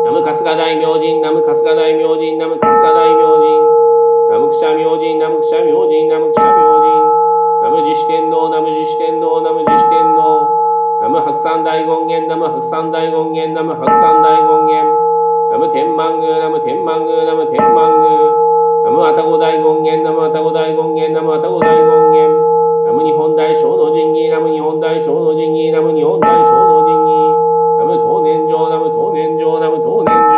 [0.08, 3.80] ナム春日大明神、ナム春日大明神、ナム春日大明神。
[4.32, 7.09] ナムクシャ明神、ナムクシャ明神、ナムクシャ明神。
[7.70, 10.50] ナム自主天皇、ナム自主天皇、ナム自主天皇。
[11.06, 14.90] ナム白山大権現、ナム白山大権現、ナム白山大権現。
[15.54, 18.34] ナム天満宮、ナム天満宮、ナム天満宮。
[18.82, 22.90] ナム愛宕大権現、ナム愛宕大権現、ナム愛宕大権現。
[22.90, 27.38] ナム日本大小の神儀、ナム日本大小の神儀、ナム日本大小の神儀。
[27.78, 30.29] ナム東年上、ナム東年上、ナム東年上。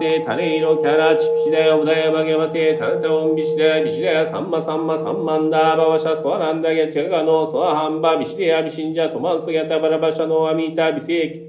[0.00, 11.46] ボーバギャバテタレイロキャラチプシダヤオダヤバギャバテタルタオンビシダヤビシダヤサンマサンマサンマンダーバワシャソアランダゲチャガノソアハンバビシデヤビシンジャトマンソギャタバラバシャノアミタビセイキ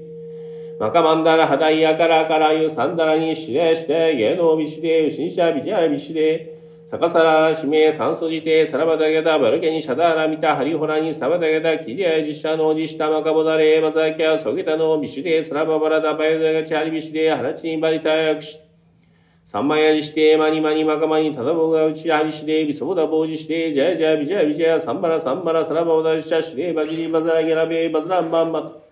[0.78, 6.51] マカマンダラハダイヤカラカラユサンダラにシレしてゲノビシデウシンシャビジャビシデ
[6.92, 18.60] サカサラシメサンソジテサラバダゲダバルケニシャダラミタハリホラニサバダゲダキリアジシャノジシタマカボダレバザキャソゲタノビシュデサラババラダバヤダガチャリビシデハラチンバリタヤクシ。
[19.46, 28.91] サンマヤジシテマニマニマカマニタダボガウチハリシデビソボダボジシデジャジャビジャビジャサンバラサンバラサラバボダジシャシデバジリバザラゲラベバズランバンバトマ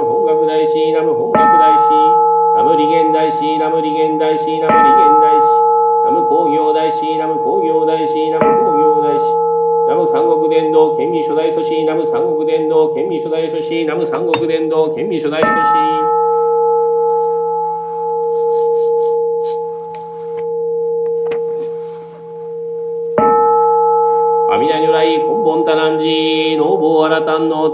[10.11, 16.20] 三国伝道県民初代祖師ナム三国伝道県民初代祖師ナム三国伝道県民初代祖師。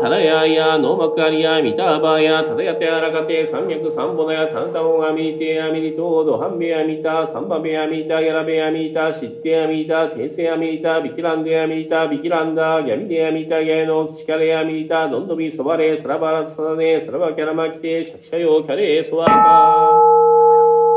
[0.01, 19.31] タラヤやノーマクアリヤミターバーやタダヤテアラカテ三脈三ボナやタンタオンアミテアミリトードハンベアミタサンバベアミタヤラベアミタシッテアミタテセアミタビキランデアミタビキランダギャミデアミタゲノキシカレアミタドンドビソバレサラバラサダネサラバキャラマキテシャキシャヨキャレソワカ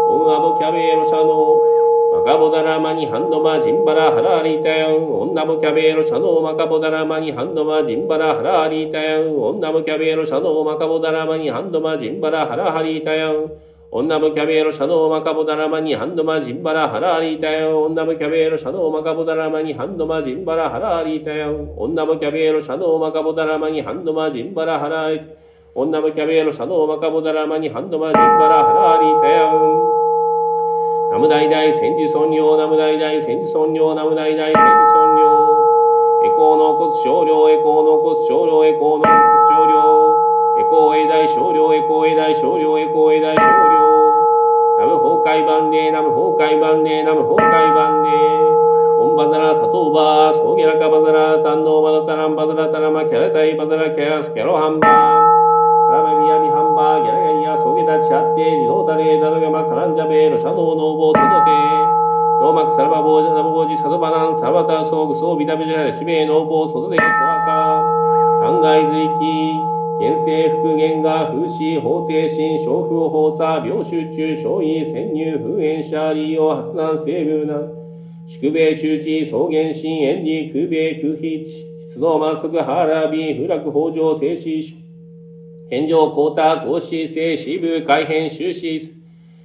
[0.09, 1.70] オンアボキャベロシャノ
[2.25, 5.13] カボダラマニハンドマジンバラハラリタヤン。
[5.21, 9.37] 女もキャベロシャノーマカボダラマニハンドマジンバラハラリタヤン。
[9.37, 13.51] 女もキャベロシャノーマカボダラマニハンドマジンバラハラハリタヤン。
[13.93, 17.75] 女もキャベロシャノーマカボダラマニハンドマジンバラハラリタヤン。
[17.75, 21.75] 女もキャベロシャノーマカボダラマニハンドマジンバラハラリタヤン。
[21.77, 25.73] 女もキャベロシャノーマカボダラマニハンドマジンバラハラリタヤン。
[25.75, 30.00] 女もキャベロシャノーマカボダラマニハンドマジンバラハラリタヤン。
[31.11, 35.27] ナムダイダイ千手尊用ナムダイダイ千手尊用ナムダイダイ千手尊用
[36.23, 39.19] エコーの骨少量エコーの骨少量エコーの骨
[39.51, 39.75] 少量
[40.55, 43.51] エコーエ大少量エコーエ大少量エコーエ大少量
[44.79, 48.11] ナム崩壊万礼ナム崩壊万礼ナム崩壊万礼
[49.01, 54.93] オンバザラサトーバーソゲラカバザラタンノーマダタランバザラタラマキャラタイバザラキャスキャロハンバー
[55.91, 61.51] ラメミヤミハンバーギャラガリアソゲタチャッテ自動タレダドガマカランジャベロシャドウノーボーソドテ
[62.41, 62.55] ノー。
[62.55, 65.07] マクサラバボージャナボボージサドバナンサバタソー。
[65.09, 67.83] グソービタビジャラシベノーボーソドデソワカ
[68.41, 69.61] 三階随記
[70.01, 77.61] 現世復元が風刺法定心小風法差病集中小位潜入封炎シャーリーを発難成分な。
[78.27, 84.80] 宿米中地草原心炎に空米空飛地出動満足ハーラービー不落北条静止
[85.71, 88.91] 天上高太合子静止部改変終止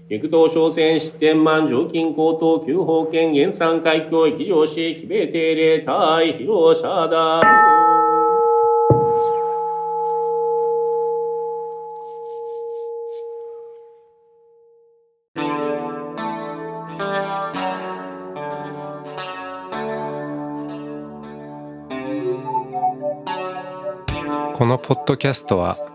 [0.09, 7.41] 陸東商船失点満常勤高等旧法権原産海峡域上市奇米定例対広社だ。
[24.55, 25.95] このポッドキャストは